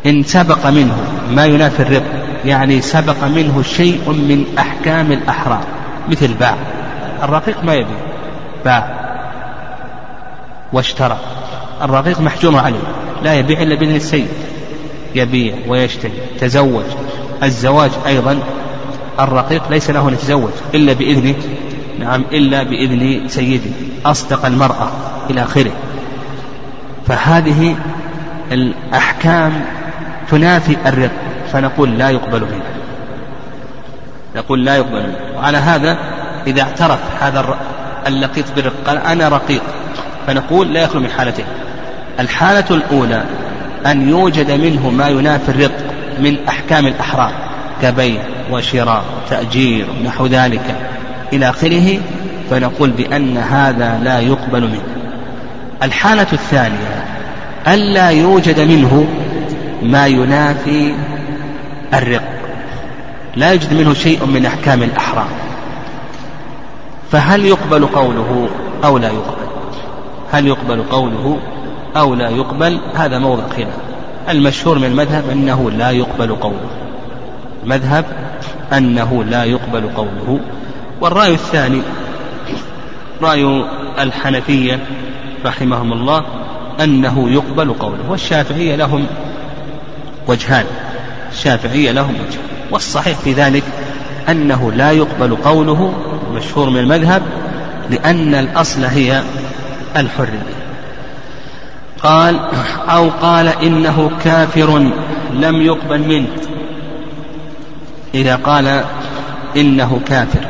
إن 0.06 0.24
سبق 0.24 0.68
منه 0.68 0.96
ما 1.32 1.46
ينافي 1.46 1.84
الرق 1.84 2.04
يعني 2.46 2.82
سبق 2.82 3.24
منه 3.24 3.62
شيء 3.62 4.10
من 4.10 4.46
أحكام 4.60 5.12
الأحرار 5.12 5.64
مثل 6.10 6.34
باع. 6.34 6.56
الرقيق 7.24 7.64
ما 7.64 7.74
يبيع 7.74 7.98
باع 8.66 9.08
واشترى. 10.74 11.18
الرقيق 11.82 12.22
محجور 12.22 12.58
عليه. 12.58 12.80
لا 13.24 13.34
يبيع 13.34 13.62
إلا 13.62 13.76
بإذن 13.76 13.96
السيد. 13.96 14.28
يبيع 15.16 15.56
ويشتري. 15.68 16.12
تزوج. 16.40 16.86
الزواج 17.44 17.92
أيضا. 18.06 18.40
الرقيق 19.20 19.64
ليس 19.70 19.90
له 19.90 20.10
أن 20.10 20.14
يتزوج. 20.14 20.52
إلا 20.76 20.94
بإذنه 20.94 21.36
نعم 22.00 22.24
إلا 22.32 22.64
بإذن 22.64 23.28
سيده. 23.28 23.72
أصدق 24.06 24.46
المرأة 24.46 24.90
إلى 25.30 25.44
آخره. 25.44 25.72
فهذه 27.08 27.76
الأحكام 28.52 29.66
تنافي 30.32 30.78
الرق. 30.86 31.12
فنقول 31.52 31.98
لا 31.98 32.10
يقبل 32.10 32.42
منه 32.42 32.64
نقول 34.36 34.66
لا 34.66 34.76
يقبل 34.76 35.14
وعلى 35.36 35.58
هذا 35.58 35.98
إذا 36.48 36.62
اعترف 36.62 37.00
هذا 37.22 37.58
اللقيط 38.08 38.46
بالرق 38.56 38.74
قال 38.86 38.98
أنا 38.98 39.30
رقيق. 39.30 39.62
فنقول 40.28 40.74
لا 40.74 40.82
يخلو 40.82 41.02
من 41.02 41.10
حالتين 41.10 41.46
الحالة 42.20 42.66
الأولى 42.72 43.24
أن 43.86 44.10
يوجد 44.10 44.52
منه 44.52 44.90
ما 44.90 45.08
ينافي 45.08 45.50
الرق 45.50 45.78
من 46.20 46.38
أحكام 46.50 46.88
الأحرار 46.88 47.32
كبيع 47.82 48.22
وشراء 48.52 49.04
وتأجير 49.26 49.86
ونحو 50.00 50.26
ذلك. 50.26 50.76
إلى 51.34 51.50
آخره 51.50 52.00
فنقول 52.50 52.90
بأن 52.90 53.38
هذا 53.38 54.00
لا 54.04 54.20
يقبل 54.20 54.62
منه. 54.62 54.84
الحالة 55.84 56.28
الثانية 56.34 57.06
ألا 57.68 58.10
يوجد 58.10 58.60
منه 58.60 59.08
ما 59.84 60.08
ينافي 60.08 60.94
الرق. 61.94 62.24
لا 63.36 63.52
يوجد 63.52 63.74
منه 63.74 63.94
شيء 63.94 64.26
من 64.26 64.46
أحكام 64.46 64.84
الأحرار. 64.84 65.28
فهل 67.12 67.46
يقبل 67.46 67.86
قوله 67.86 68.50
أو 68.84 68.98
لا 68.98 69.08
يقبل؟ 69.08 69.48
هل 70.32 70.48
يقبل 70.48 70.84
قوله 70.84 71.38
أو 71.98 72.14
لا 72.16 72.30
يقبل؟ 72.30 72.80
هذا 72.96 73.20
موضع 73.20 73.44
خلاف. 73.48 73.78
المشهور 74.30 74.80
من 74.80 74.86
المذهب 74.86 75.30
أنه 75.30 75.72
لا 75.72 75.92
يقبل 75.92 76.36
قوله. 76.36 76.70
مذهب 77.66 78.06
أنه 78.74 79.24
لا 79.24 79.44
يقبل 79.44 79.90
قوله. 79.96 80.40
والرأي 81.02 81.34
الثاني 81.34 81.82
رأي 83.22 83.66
الحنفية 84.00 84.80
رحمهم 85.46 85.94
الله 85.94 86.26
أنه 86.84 87.30
يقبل 87.30 87.74
قوله 87.74 88.10
والشافعية 88.10 88.76
لهم 88.76 89.06
وجهان. 90.28 90.66
الشافعية 91.32 91.92
لهم 91.92 92.14
وجه 92.14 92.40
والصحيح 92.72 93.18
في 93.18 93.34
ذلك 93.34 93.64
أنه 94.30 94.72
لا 94.72 94.92
يقبل 94.92 95.36
قوله 95.36 95.94
المشهور 96.30 96.70
من 96.70 96.80
المذهب 96.80 97.22
لأن 97.90 98.36
الأصل 98.36 98.84
هي 98.84 99.22
الحرية. 99.98 100.58
قال 102.04 102.40
أو 102.90 103.10
قال 103.10 103.48
إنه 103.48 104.12
كافر 104.24 104.92
لم 105.34 105.62
يقبل 105.62 106.00
منه. 106.08 106.28
إذا 108.14 108.36
قال 108.36 108.84
إنه 109.58 110.00
كافر 110.06 110.48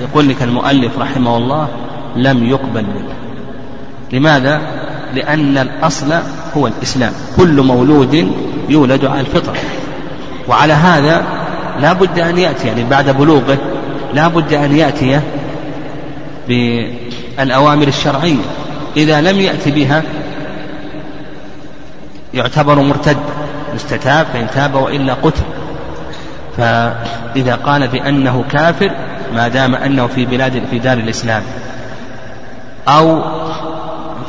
يقول 0.00 0.28
لك 0.28 0.42
المؤلف 0.42 0.98
رحمه 0.98 1.36
الله 1.36 1.68
لم 2.16 2.44
يقبل 2.44 2.82
منه. 2.82 3.14
لماذا؟ 4.12 4.60
لأن 5.14 5.58
الأصل 5.58 6.12
هو 6.56 6.66
الإسلام. 6.66 7.12
كل 7.36 7.62
مولود 7.62 8.32
يولد 8.68 9.04
على 9.04 9.20
الفطرة 9.20 9.56
وعلى 10.48 10.72
هذا 10.72 11.39
لا 11.80 11.92
بد 11.92 12.18
أن 12.18 12.38
يأتي 12.38 12.68
يعني 12.68 12.84
بعد 12.84 13.10
بلوغه 13.10 13.58
لا 14.14 14.28
بد 14.28 14.54
أن 14.54 14.76
يأتي 14.76 15.20
بالأوامر 16.48 17.88
الشرعية. 17.88 18.42
إذا 18.96 19.20
لم 19.20 19.40
يأتي 19.40 19.70
بها 19.70 20.02
يعتبر 22.34 22.80
مرتد 22.80 23.16
يستتاب 23.74 24.26
فإن 24.32 24.46
تاب 24.54 24.74
وإلا 24.74 25.14
قتل. 25.14 25.42
فإذا 26.56 27.54
قال 27.54 27.88
بأنه 27.88 28.44
كافر 28.50 28.90
ما 29.34 29.48
دام 29.48 29.74
أنه 29.74 30.06
في 30.06 30.26
بلاد 30.26 30.62
في 30.70 30.78
دار 30.78 30.98
الإسلام 30.98 31.42
أو 32.88 33.22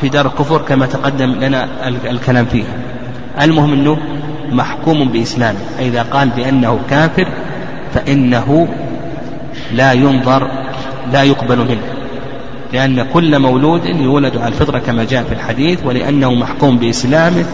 في 0.01 0.09
دار 0.09 0.25
الكفر 0.25 0.61
كما 0.61 0.85
تقدم 0.85 1.31
لنا 1.31 1.67
الكلام 2.05 2.45
فيها. 2.45 2.73
المهم 3.41 3.73
أنه 3.73 3.97
محكوم 4.51 5.09
بإسلامه 5.09 5.59
إذا 5.79 6.03
قال 6.03 6.29
بأنه 6.29 6.79
كافر 6.89 7.27
فإنه 7.93 8.67
لا 9.73 9.93
ينظر 9.93 10.47
لا 11.13 11.23
يقبل 11.23 11.57
منه. 11.57 11.81
لأن 12.73 13.05
كل 13.13 13.39
مولود 13.39 13.85
يولد 13.85 14.37
على 14.37 14.47
الفطرة 14.47 14.79
كما 14.79 15.03
جاء 15.03 15.23
في 15.23 15.33
الحديث 15.33 15.79
ولأنه 15.85 16.33
محكوم 16.33 16.77
بإسلامه. 16.77 17.45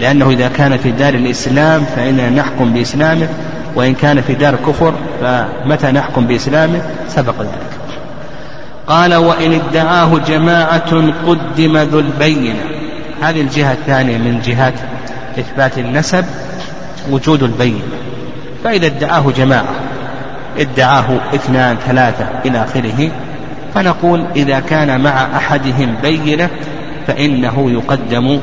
لأنه 0.00 0.30
إذا 0.30 0.48
كان 0.48 0.76
في 0.76 0.90
دار 0.90 1.14
الإسلام 1.14 1.84
فإننا 1.96 2.30
نحكم 2.30 2.72
بإسلامه. 2.72 3.28
وإن 3.76 3.94
كان 3.94 4.20
في 4.20 4.34
دار 4.34 4.56
كفر 4.56 4.94
فمتى 5.20 5.92
نحكم 5.92 6.26
بإسلامه؟ 6.26 6.82
سبق 7.08 7.40
ذلك. 7.40 7.70
قال 8.86 9.14
وإن 9.14 9.52
ادعاه 9.52 10.18
جماعة 10.18 11.12
قدم 11.26 11.76
ذو 11.76 11.98
البينة. 11.98 12.64
هذه 13.22 13.40
الجهة 13.40 13.72
الثانية 13.72 14.18
من 14.18 14.40
جهات 14.40 14.74
إثبات 15.38 15.78
النسب 15.78 16.24
وجود 17.10 17.42
البينة 17.42 17.82
فإذا 18.64 18.86
ادعاه 18.86 19.30
جماعة 19.36 19.74
ادعاه 20.58 21.20
اثنان 21.34 21.76
ثلاثة 21.76 22.28
إلى 22.44 22.64
آخره 22.64 23.10
فنقول 23.74 24.24
إذا 24.36 24.60
كان 24.60 25.00
مع 25.00 25.36
أحدهم 25.36 25.94
بينة 26.02 26.50
فإنه 27.06 27.70
يقدم 27.70 28.40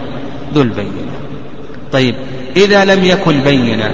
ذو 0.53 0.61
البينة. 0.61 1.11
طيب 1.91 2.15
إذا 2.57 2.85
لم 2.85 3.03
يكن 3.03 3.41
بينة 3.41 3.91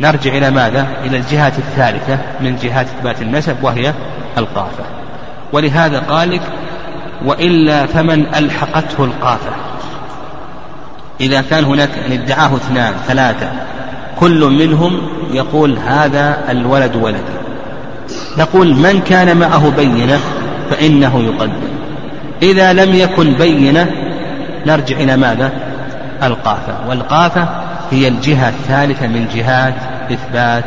نرجع 0.00 0.32
إلى 0.36 0.50
ماذا؟ 0.50 0.86
إلى 1.04 1.16
الجهات 1.16 1.52
الثالثة 1.58 2.18
من 2.40 2.56
جهات 2.56 2.86
إثبات 2.86 3.22
النسب 3.22 3.56
وهي 3.62 3.92
القافة. 4.38 4.84
ولهذا 5.52 5.98
قال 5.98 6.30
لك 6.30 6.40
وإلا 7.24 7.86
فمن 7.86 8.26
ألحقته 8.34 9.04
القافة 9.04 9.50
إذا 11.20 11.40
كان 11.40 11.64
هناك 11.64 11.90
ان 12.06 12.12
ادعاه 12.12 12.56
اثنان 12.56 12.94
ثلاثة 13.06 13.50
كل 14.20 14.44
منهم 14.44 15.00
يقول 15.32 15.78
هذا 15.78 16.38
الولد 16.48 16.96
ولدي. 16.96 17.42
نقول 18.38 18.74
من 18.74 19.00
كان 19.00 19.36
معه 19.36 19.70
بينة 19.70 20.20
فإنه 20.70 21.22
يقدم. 21.22 21.72
إذا 22.42 22.72
لم 22.72 22.94
يكن 22.94 23.34
بينة 23.34 23.90
نرجع 24.66 24.96
إلى 24.96 25.16
ماذا؟ 25.16 25.52
القافة 26.22 26.74
والقافة 26.88 27.48
هي 27.90 28.08
الجهة 28.08 28.48
الثالثة 28.48 29.06
من 29.06 29.28
جهات 29.34 29.74
إثبات 30.12 30.64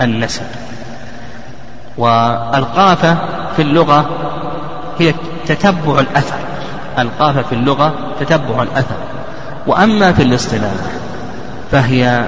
النسب. 0.00 0.42
والقافة 1.98 3.16
في 3.56 3.62
اللغة 3.62 4.10
هي 4.98 5.14
تتبع 5.46 6.00
الأثر. 6.00 6.38
القافة 6.98 7.42
في 7.42 7.52
اللغة 7.52 8.14
تتبع 8.20 8.62
الأثر. 8.62 8.96
وأما 9.66 10.12
في 10.12 10.22
الاصطلاح 10.22 10.72
فهي 11.70 12.26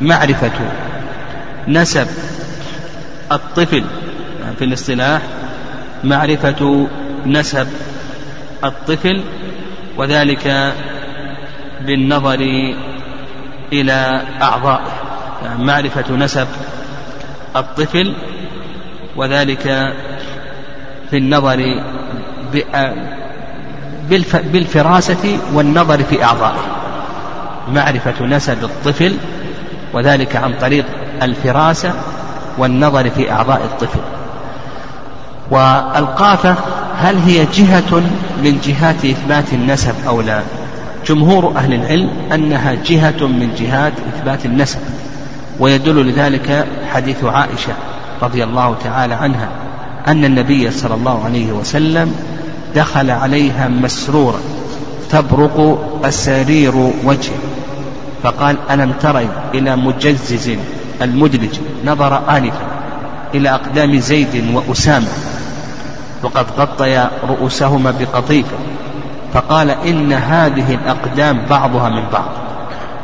معرفة 0.00 0.50
نسب 1.68 2.06
الطفل 3.32 3.84
في 4.58 4.64
الاصطلاح 4.64 5.22
معرفة 6.04 6.88
نسب 7.26 7.68
الطفل 8.64 9.22
وذلك 9.96 10.72
بالنظر 11.86 12.74
إلى 13.72 14.22
أعضائه 14.42 14.92
معرفة 15.58 16.16
نسب 16.16 16.46
الطفل 17.56 18.14
وذلك 19.16 19.94
في 21.10 21.16
النظر 21.16 21.82
بالفراسة 24.52 25.38
والنظر 25.54 26.02
في 26.02 26.24
أعضائه. 26.24 26.60
معرفة 27.72 28.26
نسب 28.26 28.64
الطفل 28.64 29.14
وذلك 29.92 30.36
عن 30.36 30.54
طريق 30.60 30.84
الفراسة 31.22 31.92
والنظر 32.58 33.10
في 33.10 33.32
أعضاء 33.32 33.60
الطفل. 33.64 34.00
والقافة 35.50 36.54
هل 36.96 37.18
هي 37.18 37.46
جهة 37.54 38.02
من 38.44 38.60
جهات 38.64 39.04
إثبات 39.04 39.52
النسب 39.52 39.94
أو 40.06 40.20
لا؟ 40.20 40.42
جمهور 41.06 41.52
أهل 41.56 41.74
العلم 41.74 42.10
أنها 42.34 42.74
جهة 42.86 43.26
من 43.26 43.54
جهات 43.58 43.92
إثبات 44.14 44.46
النسب 44.46 44.78
ويدل 45.58 46.06
لذلك 46.06 46.66
حديث 46.92 47.24
عائشة 47.24 47.72
رضي 48.22 48.44
الله 48.44 48.76
تعالى 48.84 49.14
عنها. 49.14 49.48
أن 50.08 50.24
النبي 50.24 50.70
صلى 50.70 50.94
الله 50.94 51.24
عليه 51.24 51.52
وسلم 51.52 52.14
دخل 52.74 53.10
عليها 53.10 53.68
مسرورا 53.68 54.40
تبرق 55.10 55.78
أسارير 56.04 56.74
وجهه. 57.04 57.38
فقال 58.22 58.56
ألم 58.70 58.92
تري 58.92 59.28
إلى 59.54 59.76
مجزز 59.76 60.50
المدلج 61.02 61.58
نظر 61.84 62.36
آنفا 62.36 62.66
إلى 63.34 63.50
أقدام 63.50 63.96
زيد 64.00 64.54
وأسامة؟ 64.54 65.08
وقد 66.22 66.46
غطيا 66.58 67.10
رؤوسهما 67.28 67.94
بقطيفة. 68.00 68.56
فقال 69.34 69.70
إن 69.70 70.12
هذه 70.12 70.74
الأقدام 70.74 71.46
بعضها 71.50 71.88
من 71.88 72.02
بعض. 72.12 72.30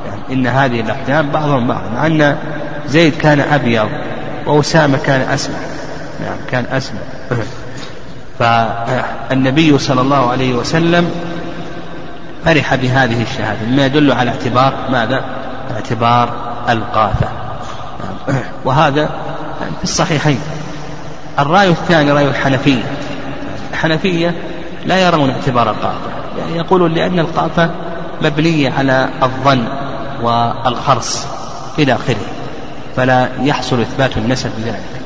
يعني 0.07 0.21
إن 0.33 0.47
هذه 0.47 0.81
الأقدام 0.81 1.31
بعضها 1.31 1.61
من 1.61 1.67
بعض 1.67 1.83
مع 1.95 2.07
أن 2.07 2.37
زيد 2.89 3.17
كان 3.17 3.41
أبيض 3.41 3.89
وأسامة 4.47 4.99
كان 4.99 5.21
أسمر. 5.21 5.57
نعم 6.21 6.37
كان 6.51 6.65
أسمر 6.73 7.01
فالنبي 8.39 9.79
صلى 9.79 10.01
الله 10.01 10.31
عليه 10.31 10.55
وسلم 10.55 11.11
فرح 12.45 12.75
بهذه 12.75 13.23
الشهادة 13.23 13.67
مما 13.67 13.87
يدل 13.87 14.13
على 14.13 14.31
اعتبار 14.31 14.75
ماذا؟ 14.91 15.25
اعتبار 15.75 16.29
القافة 16.69 17.29
وهذا 18.65 19.07
في 19.79 19.85
الصحيحين. 19.85 20.41
الرأي 21.39 21.69
الثاني 21.69 22.13
رأي 22.13 22.29
الحنفية. 22.29 22.83
الحنفية 23.73 24.35
لا 24.87 25.07
يرون 25.07 25.31
اعتبار 25.31 25.71
القافة 25.71 26.11
يعني 26.39 26.57
يقولون 26.57 26.93
لأن 26.95 27.19
القافة 27.19 27.71
مبنية 28.23 28.73
على 28.79 29.09
الظن 29.23 29.65
والخرص 30.23 31.27
إلى 31.79 31.95
آخره 31.95 32.17
فلا 32.97 33.29
يحصل 33.41 33.81
إثبات 33.81 34.17
النسب 34.17 34.51
بذلك 34.59 35.06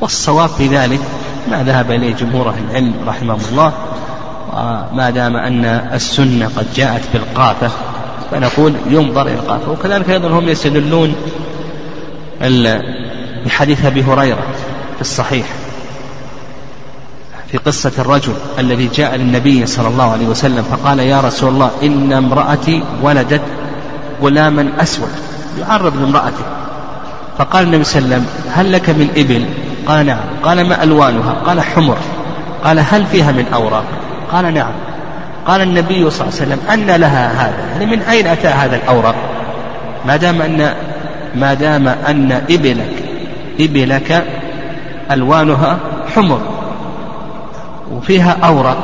والصواب 0.00 0.48
في 0.48 0.68
ذلك 0.68 1.00
ما 1.50 1.62
ذهب 1.62 1.90
إليه 1.90 2.14
جمهور 2.14 2.48
أهل 2.48 2.64
العلم 2.70 2.94
رحمهم 3.06 3.40
الله 3.50 3.72
وما 4.52 5.10
دام 5.10 5.36
أن 5.36 5.64
السنة 5.64 6.50
قد 6.56 6.66
جاءت 6.76 7.02
بالقافة 7.12 7.70
فنقول 8.30 8.74
ينظر 8.90 9.22
إلى 9.22 9.34
القافة 9.34 9.72
وكذلك 9.72 10.10
أيضا 10.10 10.28
هم 10.28 10.48
يستدلون 10.48 11.14
بحديث 13.46 13.86
أبي 13.86 14.02
هريرة 14.02 14.42
في 14.94 15.00
الصحيح 15.00 15.46
في 17.52 17.58
قصة 17.58 17.92
الرجل 17.98 18.32
الذي 18.58 18.88
جاء 18.94 19.16
للنبي 19.16 19.66
صلى 19.66 19.88
الله 19.88 20.12
عليه 20.12 20.26
وسلم 20.26 20.62
فقال 20.62 20.98
يا 20.98 21.20
رسول 21.20 21.48
الله 21.48 21.70
إن 21.82 22.12
امرأتي 22.12 22.82
ولدت 23.02 23.42
غلاما 24.22 24.72
أسود 24.78 25.08
يعرض 25.60 25.96
لامرأته 25.96 26.44
فقال 27.38 27.64
النبي 27.64 27.84
صلى 27.84 27.98
الله 27.98 28.14
عليه 28.14 28.24
وسلم 28.24 28.52
هل 28.52 28.72
لك 28.72 28.90
من 28.90 29.10
إبل؟ 29.16 29.44
قال 29.86 30.06
نعم. 30.06 30.18
قال 30.42 30.68
ما 30.68 30.82
ألوانها؟ 30.82 31.32
قال 31.46 31.60
حمر. 31.60 31.96
قال 32.64 32.78
هل 32.78 33.06
فيها 33.06 33.32
من 33.32 33.46
أوراق؟ 33.54 33.84
قال 34.32 34.54
نعم. 34.54 34.72
قال 35.46 35.60
النبي 35.60 36.10
صلى 36.10 36.28
الله 36.28 36.40
عليه 36.40 36.54
وسلم 36.54 36.58
أن 36.72 37.00
لها 37.00 37.32
هذا. 37.32 37.72
يعني 37.72 37.96
من 37.96 38.02
أين 38.02 38.26
أتى 38.26 38.48
هذا 38.48 38.76
الأوراق؟ 38.76 39.14
ما 40.06 40.16
دام 40.16 40.42
أن 40.42 40.74
ما 41.34 41.54
دام 41.54 41.88
أن 41.88 42.32
إبلك 42.50 42.92
إبلك 43.60 44.24
ألوانها 45.10 45.78
حمر. 46.14 46.40
وفيها 47.90 48.36
أورق 48.44 48.76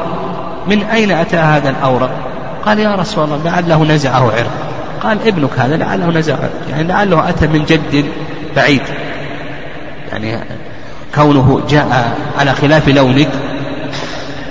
من 0.67 0.83
أين 0.83 1.11
أتى 1.11 1.37
هذا 1.37 1.71
الأورق 1.71 2.11
قال 2.67 2.79
يا 2.79 2.95
رسول 2.95 3.25
الله 3.25 3.41
لعله 3.45 3.85
نزعه 3.85 4.23
عرق. 4.23 4.53
قال 5.03 5.19
ابنك 5.27 5.51
هذا 5.59 5.77
لعله 5.77 6.07
نزعه 6.07 6.37
عرق. 6.37 6.71
يعني 6.71 6.89
لعله 6.89 7.29
أتى 7.29 7.47
من 7.47 7.65
جد 7.65 8.05
بعيد. 8.57 8.83
يعني 10.13 10.39
كونه 11.15 11.61
جاء 11.69 12.17
على 12.39 12.53
خلاف 12.53 12.89
لونك. 12.89 13.29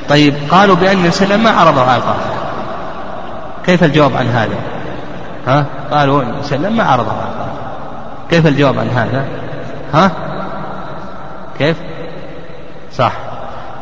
طيب 0.09 0.33
قالوا 0.51 0.75
بأن 0.75 1.05
السلام 1.05 1.43
ما 1.43 1.49
عرضه 1.49 1.81
على 1.81 1.97
القافة 1.97 2.39
كيف 3.65 3.83
الجواب 3.83 4.17
عن 4.17 4.27
هذا؟ 4.27 4.55
ها؟ 5.47 5.65
قالوا 5.91 6.23
السلام 6.39 6.77
ما 6.77 6.83
عرضه 6.83 7.11
على 7.11 7.21
القافة 7.21 7.51
كيف 8.29 8.47
الجواب 8.47 8.79
عن 8.79 8.89
هذا؟ 8.89 9.25
ها؟ 9.93 10.11
كيف؟ 11.59 11.77
صح. 12.93 13.11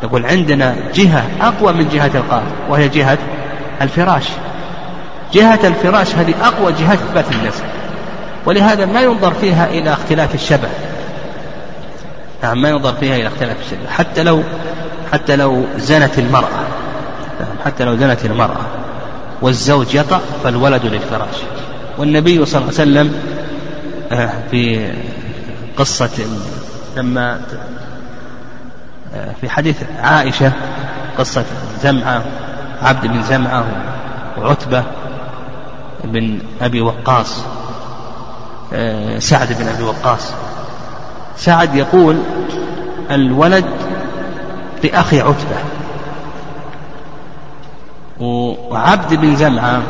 يقول 0.03 0.25
عندنا 0.25 0.75
جهة 0.93 1.23
أقوى 1.41 1.73
من 1.73 1.89
جهة 1.89 2.11
القاف 2.15 2.43
وهي 2.69 2.87
جهة 2.87 3.17
الفراش. 3.81 4.29
جهة 5.33 5.59
الفراش 5.63 6.15
هذه 6.15 6.33
أقوى 6.43 6.73
جهة 6.73 6.93
إثبات 6.93 7.25
النسب. 7.31 7.63
ولهذا 8.45 8.85
ما 8.85 9.01
ينظر 9.01 9.33
فيها 9.33 9.65
إلى 9.65 9.93
اختلاف 9.93 10.35
الشبه. 10.35 10.69
نعم 12.43 12.61
ما 12.61 12.69
ينظر 12.69 12.93
فيها 12.93 13.15
إلى 13.15 13.27
اختلاف 13.27 13.57
الشبه 13.65 13.89
حتى 13.89 14.23
لو 14.23 14.43
حتى 15.11 15.35
لو 15.35 15.65
زنت 15.77 16.19
المرأة. 16.19 16.67
نعم 17.39 17.55
حتى 17.65 17.83
لو 17.83 17.95
زنت 17.95 18.25
المرأة 18.25 18.65
والزوج 19.41 19.95
يطأ 19.95 20.21
فالولد 20.43 20.85
للفراش. 20.85 21.35
والنبي 21.97 22.45
صلى 22.45 22.61
الله 22.61 22.73
عليه 22.79 22.91
وسلم 22.91 23.13
آه، 24.11 24.29
في 24.51 24.93
قصة 25.77 26.09
لما 26.97 27.41
آه، 29.15 29.31
في 29.41 29.49
حديث 29.49 29.83
عائشة 29.99 30.51
قصة 31.17 31.45
زمعة 31.81 32.23
عبد 32.81 33.07
بن 33.07 33.23
زمعة 33.23 33.65
وعتبة 34.37 34.83
بن 36.03 36.39
أبي 36.61 36.81
وقاص 36.81 37.41
آه، 38.73 39.19
سعد 39.19 39.53
بن 39.53 39.67
أبي 39.67 39.83
وقاص. 39.83 40.33
سعد 41.37 41.75
يقول 41.75 42.17
الولد 43.11 43.65
لأخي 44.83 45.21
عتبة 45.21 45.57
وعبد 48.19 49.13
بن 49.13 49.35
زمعة 49.35 49.81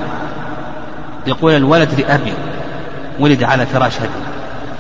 يقول 1.27 1.51
الولد 1.51 1.99
لأبي 1.99 2.33
ولد 3.19 3.43
على 3.43 3.65
فراش 3.65 3.97
أبي 3.97 4.10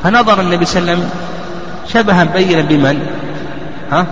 فنظر 0.03 0.41
النبي 0.41 0.65
صلى 0.65 0.81
الله 0.81 0.91
عليه 0.91 1.01
وسلم 1.01 1.09
شبها 1.87 2.23
بينا 2.23 2.61
بمن؟ 2.61 3.07
ها؟ 3.91 4.05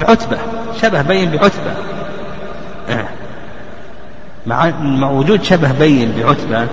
بعتبة 0.00 0.38
شبه 0.82 1.02
بين 1.02 1.30
بعتبة 1.30 1.72
آه. 2.90 3.08
مع 4.46 4.70
مع 4.80 5.10
وجود 5.10 5.42
شبه 5.42 5.72
بين 5.72 6.12
بعتبة 6.18 6.66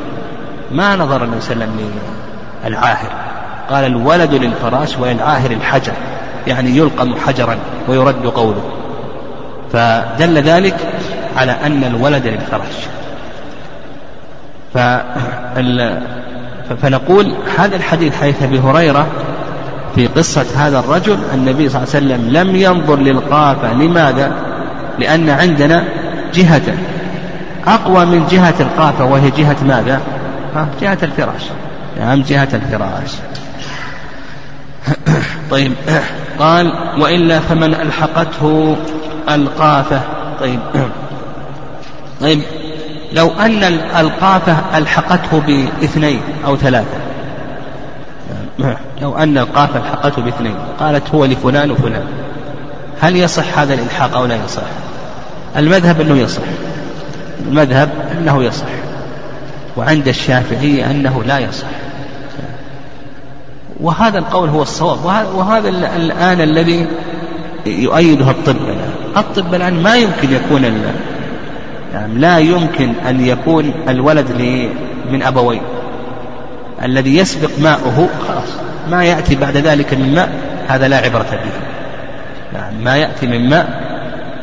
ما 0.71 0.95
نظر 0.95 1.23
النبي 1.23 1.41
صلى 1.41 1.53
الله 1.53 1.65
عليه 1.65 1.75
وسلم 1.75 1.91
للعاهر 2.65 3.26
قال 3.69 3.85
الولد 3.85 4.33
للفراش 4.33 4.97
وللعاهر 4.97 5.51
الحجر 5.51 5.93
يعني 6.47 6.77
يلقم 6.77 7.15
حجرا 7.15 7.57
ويرد 7.87 8.27
قوله 8.27 8.61
فدل 9.73 10.37
ذلك 10.37 10.75
على 11.37 11.51
أن 11.51 11.83
الولد 11.83 12.27
للفراش 12.27 12.87
فنقول 16.81 17.33
هذا 17.57 17.75
الحديث 17.75 18.15
حديث 18.21 18.43
أبي 18.43 18.59
هريرة 18.59 19.07
في 19.95 20.07
قصة 20.07 20.45
هذا 20.57 20.79
الرجل 20.79 21.17
النبي 21.33 21.69
صلى 21.69 21.83
الله 21.83 21.95
عليه 21.95 22.05
وسلم 22.05 22.29
لم 22.29 22.55
ينظر 22.55 22.95
للقافة 22.95 23.73
لماذا؟ 23.73 24.31
لأن 24.99 25.29
عندنا 25.29 25.83
جهة 26.33 26.61
أقوى 27.67 28.05
من 28.05 28.27
جهة 28.31 28.53
القافة 28.59 29.05
وهي 29.05 29.29
جهة 29.29 29.55
ماذا؟ 29.67 30.01
جهة 30.81 30.97
الفراش 31.03 31.43
نعم 31.99 32.21
جهة 32.21 32.47
الفراش. 32.53 33.11
طيب 35.51 35.73
قال 36.39 36.73
وإلا 36.99 37.39
فمن 37.39 37.73
ألحقته 37.73 38.75
ألقافة. 39.29 40.01
طيب 40.39 40.59
طيب 42.21 42.41
لو 43.13 43.31
أن 43.39 43.63
القافة 43.99 44.77
ألحقته 44.77 45.39
باثنين 45.39 46.21
أو 46.45 46.57
ثلاثة. 46.57 46.97
لو 49.01 49.17
أن 49.17 49.37
القافة 49.37 49.79
ألحقته 49.79 50.21
باثنين. 50.21 50.55
قالت 50.79 51.15
هو 51.15 51.25
لفلان 51.25 51.71
وفلان. 51.71 52.05
هل 53.01 53.15
يصح 53.15 53.59
هذا 53.59 53.73
الإلحاق 53.73 54.15
أو 54.15 54.25
لا 54.25 54.35
يصح؟ 54.45 54.61
المذهب 55.57 56.01
أنه 56.01 56.17
يصح. 56.17 56.41
المذهب 57.47 57.89
أنه 58.11 58.43
يصح. 58.43 58.67
وعند 59.77 60.07
الشافعية 60.07 60.91
أنه 60.91 61.23
لا 61.23 61.39
يصح. 61.39 61.67
وهذا 63.81 64.19
القول 64.19 64.49
هو 64.49 64.61
الصواب. 64.61 65.05
وهذا 65.35 65.69
الآن 65.69 66.41
الذي 66.41 66.87
يؤيده 67.65 68.31
الطب 68.31 68.55
الآن. 68.55 68.91
الطب 69.17 69.53
الآن 69.53 69.83
ما 69.83 69.95
يمكن 69.95 70.33
يكون 70.33 70.63
يعني 71.93 72.19
لا 72.19 72.37
يمكن 72.37 72.93
أن 73.09 73.25
يكون 73.25 73.73
الولد 73.89 74.31
من 75.11 75.23
أبوين 75.23 75.61
الذي 76.83 77.17
يسبق 77.17 77.49
ماؤه 77.61 78.09
خلاص 78.27 78.47
ما 78.89 79.03
يأتي 79.03 79.35
بعد 79.35 79.57
ذلك 79.57 79.93
من 79.93 80.15
ماء 80.15 80.29
هذا 80.67 80.87
لا 80.87 80.97
عبرة 80.97 81.31
به. 81.31 81.51
يعني 82.53 82.83
ما 82.83 82.97
يأتي 82.97 83.27
من 83.27 83.49
ماء 83.49 83.81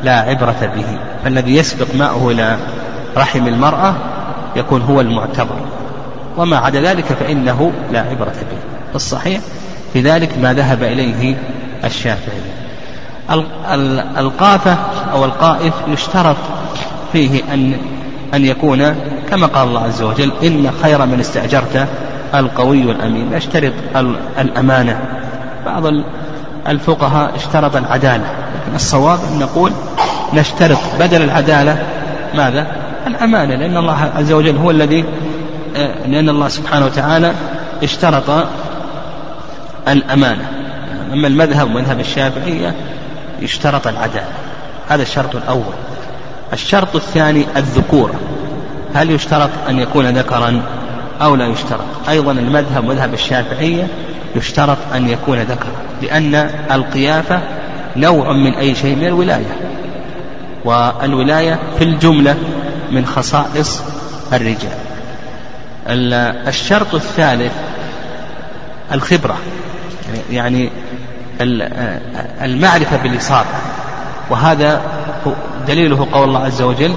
لا 0.03 0.19
عبرة 0.19 0.71
به. 0.75 0.85
فالذي 1.23 1.55
يسبق 1.55 1.87
ماؤه 1.95 2.31
إلى 2.31 2.57
رحم 3.17 3.47
المرأة 3.47 3.95
يكون 4.55 4.81
هو 4.81 5.01
المعتبر. 5.01 5.59
وما 6.37 6.57
عدا 6.57 6.81
ذلك 6.81 7.05
فإنه 7.05 7.71
لا 7.91 7.99
عبرة 7.99 8.35
به. 8.51 8.74
الصحيح. 8.95 9.41
في 9.93 10.01
ذلك 10.01 10.37
ما 10.41 10.53
ذهب 10.53 10.83
إليه 10.83 11.37
الشافعي. 11.83 12.37
القافة 14.17 14.77
أو 15.13 15.25
القائف 15.25 15.73
يشترط 15.87 16.35
فيه 17.13 17.41
أن 17.53 17.77
أن 18.33 18.45
يكون 18.45 18.95
كما 19.29 19.47
قال 19.47 19.67
الله 19.67 19.81
عز 19.81 20.01
وجل 20.01 20.31
إن 20.43 20.71
خير 20.83 21.05
من 21.05 21.19
استأجرت 21.19 21.87
القوي 22.35 22.81
الأمين. 22.81 23.33
اشترط 23.33 23.73
الأمانة. 24.39 24.99
بعض 25.65 25.83
الفقهاء 26.67 27.35
اشترط 27.35 27.75
العدالة. 27.75 28.23
لكن 28.55 28.75
الصواب 28.75 29.19
أن 29.31 29.39
نقول 29.39 29.71
نشترط 30.33 30.77
بدل 30.99 31.21
العدالة 31.21 31.77
ماذا؟ 32.35 32.67
الأمانة. 33.07 33.55
لأن 33.55 33.77
الله 33.77 34.11
عز 34.15 34.31
وجل 34.31 34.57
هو 34.57 34.71
الذي 34.71 35.05
آه، 35.75 36.07
لأن 36.07 36.29
الله 36.29 36.47
سبحانه 36.47 36.85
وتعالى 36.85 37.33
اشترط 37.83 38.47
الأمانة. 39.87 40.49
أما 41.13 41.27
المذهب 41.27 41.69
مذهب 41.69 41.99
الشافعية 41.99 42.75
اشترط 43.43 43.87
العدالة. 43.87 44.27
هذا 44.89 45.01
الشرط 45.01 45.35
الأول. 45.35 45.73
الشرط 46.53 46.95
الثاني 46.95 47.45
الذكورة 47.57 48.19
هل 48.93 49.11
يشترط 49.11 49.49
أن 49.69 49.79
يكون 49.79 50.05
ذكرا 50.05 50.61
أو 51.21 51.35
لا 51.35 51.47
يشترط؟ 51.47 52.09
أيضا 52.09 52.31
المذهب 52.31 52.83
مذهب 52.83 53.13
الشافعية 53.13 53.87
يشترط 54.35 54.77
أن 54.95 55.09
يكون 55.09 55.39
ذكرا 55.39 55.71
لأن 56.01 56.35
القيافة 56.71 57.41
نوع 57.95 58.31
من 58.31 58.53
أي 58.53 58.75
شيء 58.75 58.95
من 58.95 59.07
الولاية. 59.07 59.57
والولاية 60.65 61.59
في 61.77 61.83
الجملة 61.83 62.35
من 62.91 63.05
خصائص 63.05 63.83
الرجال. 64.33 64.77
الشرط 66.47 66.95
الثالث 66.95 67.53
الخبرة. 68.91 69.37
يعني 70.31 70.69
المعرفة 72.41 72.97
بالإصابة 72.97 73.49
وهذا 74.29 74.81
دليله 75.67 76.07
قول 76.11 76.23
الله 76.23 76.45
عز 76.45 76.61
وجل 76.61 76.93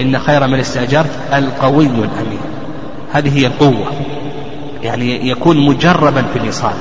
إن 0.00 0.18
خير 0.18 0.46
من 0.46 0.60
استأجرت 0.60 1.10
القوي 1.34 1.86
الأمين. 1.86 2.40
هذه 3.12 3.38
هي 3.38 3.46
القوة. 3.46 3.86
يعني 4.82 5.28
يكون 5.28 5.66
مجربا 5.66 6.24
في 6.32 6.38
الإصابة 6.38 6.74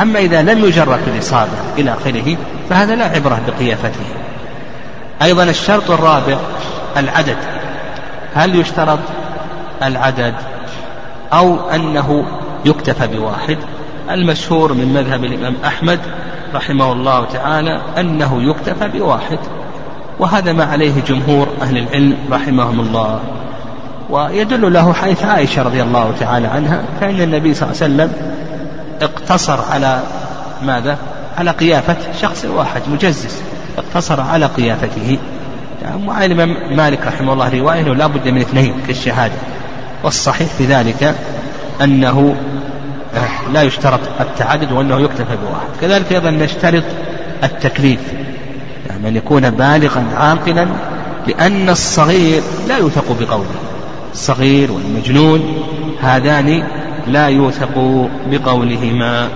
أما 0.00 0.18
إذا 0.18 0.42
لم 0.42 0.64
يجرب 0.64 0.98
في 1.04 1.10
الإصابة 1.10 1.50
إلى 1.78 1.92
آخره 1.92 2.36
فهذا 2.70 2.94
لا 2.94 3.04
عبرة 3.04 3.40
بقيافته. 3.48 4.04
أيضا 5.22 5.44
الشرط 5.44 5.90
الرابع 5.90 6.36
العدد. 6.96 7.36
هل 8.34 8.56
يشترط 8.56 8.98
العدد 9.82 10.34
أو 11.32 11.70
أنه 11.70 12.24
يكتفى 12.64 13.06
بواحد؟ 13.06 13.58
المشهور 14.14 14.72
من 14.72 14.92
مذهب 14.92 15.24
الإمام 15.24 15.54
أحمد 15.64 16.00
رحمه 16.54 16.92
الله 16.92 17.24
تعالى 17.24 17.80
أنه 17.98 18.42
يكتفى 18.42 18.88
بواحد 18.88 19.38
وهذا 20.18 20.52
ما 20.52 20.64
عليه 20.64 20.92
جمهور 21.06 21.48
أهل 21.62 21.78
العلم 21.78 22.16
رحمهم 22.30 22.80
الله. 22.80 23.20
ويدل 24.10 24.72
له 24.72 24.92
حيث 24.92 25.24
عائشة 25.24 25.62
رضي 25.62 25.82
الله 25.82 26.12
تعالى 26.20 26.46
عنها 26.46 26.82
فإن 27.00 27.20
النبي 27.20 27.54
صلى 27.54 27.70
الله 27.70 27.82
عليه 27.82 27.94
وسلم 27.94 28.12
اقتصر 29.02 29.60
على 29.72 30.00
ماذا؟ 30.62 30.98
على 31.38 31.50
قيافة 31.50 31.96
شخص 32.20 32.44
واحد 32.44 32.82
مجزز 32.92 33.42
اقتصر 33.78 34.20
على 34.20 34.46
قيافته. 34.46 35.18
يعني 35.82 36.08
وعلى 36.08 36.26
الإمام 36.26 36.76
مالك 36.76 37.06
رحمه 37.06 37.32
الله 37.32 37.58
رواية 37.58 37.80
أنه 37.80 37.94
لا 37.94 38.06
بد 38.06 38.28
من 38.28 38.40
اثنين 38.40 38.74
كالشهادة. 38.86 39.34
والصحيح 40.04 40.48
في 40.48 40.64
ذلك 40.64 41.14
أنه 41.82 42.34
لا 43.52 43.62
يشترط 43.62 44.00
التعدد 44.20 44.72
وأنه 44.72 45.00
يكتفى 45.00 45.36
بواحد 45.36 45.66
كذلك 45.80 46.12
أيضا 46.12 46.30
نشترط 46.30 46.84
التكليف. 47.44 48.00
يعني 48.88 49.08
أن 49.08 49.16
يكون 49.16 49.50
بالغا 49.50 50.04
عاقلا 50.16 50.66
لأن 51.26 51.68
الصغير 51.68 52.42
لا 52.68 52.78
يوثق 52.78 53.16
بقوله. 53.20 53.46
الصغير 54.12 54.72
والمجنون 54.72 55.62
هذان 56.00 56.64
لا 57.06 57.26
يوثق 57.28 58.08
بقولهما. 58.30 59.28